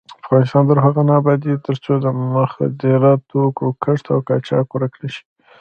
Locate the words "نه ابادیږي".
1.09-1.63